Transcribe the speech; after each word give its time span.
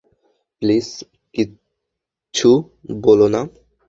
Please 0.61 0.87
কিচ্ছু 1.35 2.49
বোলো 3.03 3.27
না। 3.33 3.41